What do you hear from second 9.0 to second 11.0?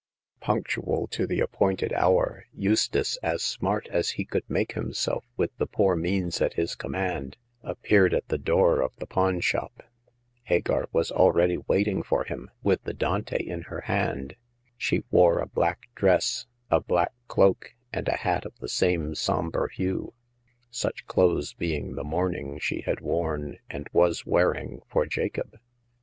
pawn shop. Hagar